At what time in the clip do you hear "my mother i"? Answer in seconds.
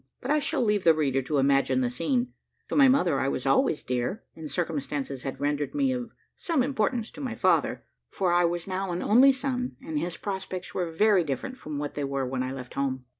2.75-3.27